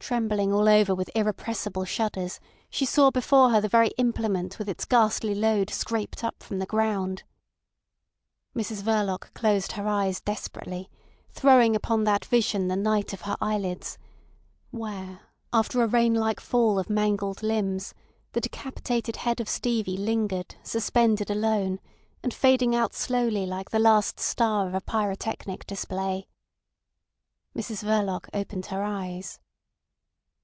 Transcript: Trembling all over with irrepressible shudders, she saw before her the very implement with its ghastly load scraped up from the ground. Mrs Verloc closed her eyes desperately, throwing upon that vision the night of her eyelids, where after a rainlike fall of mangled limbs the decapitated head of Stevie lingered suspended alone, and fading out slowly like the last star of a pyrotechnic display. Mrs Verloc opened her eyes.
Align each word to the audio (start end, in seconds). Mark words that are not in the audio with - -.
Trembling 0.00 0.54
all 0.54 0.70
over 0.70 0.94
with 0.94 1.10
irrepressible 1.14 1.84
shudders, 1.84 2.40
she 2.70 2.86
saw 2.86 3.10
before 3.10 3.50
her 3.50 3.60
the 3.60 3.68
very 3.68 3.88
implement 3.98 4.58
with 4.58 4.66
its 4.66 4.86
ghastly 4.86 5.34
load 5.34 5.68
scraped 5.68 6.24
up 6.24 6.42
from 6.42 6.58
the 6.60 6.64
ground. 6.66 7.24
Mrs 8.56 8.80
Verloc 8.80 9.34
closed 9.34 9.72
her 9.72 9.86
eyes 9.86 10.22
desperately, 10.22 10.88
throwing 11.28 11.76
upon 11.76 12.04
that 12.04 12.24
vision 12.24 12.68
the 12.68 12.76
night 12.76 13.12
of 13.12 13.22
her 13.22 13.36
eyelids, 13.38 13.98
where 14.70 15.20
after 15.52 15.82
a 15.82 15.86
rainlike 15.88 16.40
fall 16.40 16.78
of 16.78 16.88
mangled 16.88 17.42
limbs 17.42 17.92
the 18.32 18.40
decapitated 18.40 19.16
head 19.16 19.40
of 19.40 19.48
Stevie 19.48 19.98
lingered 19.98 20.54
suspended 20.62 21.28
alone, 21.28 21.80
and 22.22 22.32
fading 22.32 22.74
out 22.74 22.94
slowly 22.94 23.44
like 23.44 23.72
the 23.72 23.78
last 23.80 24.18
star 24.18 24.66
of 24.68 24.74
a 24.74 24.80
pyrotechnic 24.80 25.66
display. 25.66 26.26
Mrs 27.54 27.84
Verloc 27.84 28.30
opened 28.32 28.66
her 28.66 28.82
eyes. 28.82 29.38